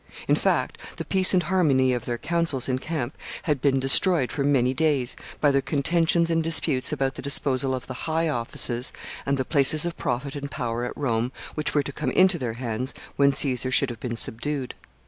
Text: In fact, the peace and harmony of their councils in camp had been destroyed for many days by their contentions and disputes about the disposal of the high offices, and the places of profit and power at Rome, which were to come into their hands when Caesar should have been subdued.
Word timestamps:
In 0.27 0.33
fact, 0.33 0.79
the 0.97 1.05
peace 1.05 1.31
and 1.31 1.43
harmony 1.43 1.93
of 1.93 2.05
their 2.05 2.17
councils 2.17 2.67
in 2.67 2.79
camp 2.79 3.15
had 3.43 3.61
been 3.61 3.79
destroyed 3.79 4.31
for 4.31 4.43
many 4.43 4.73
days 4.73 5.15
by 5.39 5.51
their 5.51 5.61
contentions 5.61 6.31
and 6.31 6.43
disputes 6.43 6.91
about 6.91 7.13
the 7.13 7.21
disposal 7.21 7.75
of 7.75 7.85
the 7.85 7.93
high 8.09 8.27
offices, 8.27 8.91
and 9.27 9.37
the 9.37 9.45
places 9.45 9.85
of 9.85 9.95
profit 9.97 10.35
and 10.35 10.49
power 10.49 10.85
at 10.85 10.97
Rome, 10.97 11.31
which 11.53 11.75
were 11.75 11.83
to 11.83 11.91
come 11.93 12.09
into 12.09 12.39
their 12.39 12.53
hands 12.53 12.95
when 13.15 13.31
Caesar 13.31 13.69
should 13.69 13.91
have 13.91 13.99
been 13.99 14.15
subdued. 14.15 14.73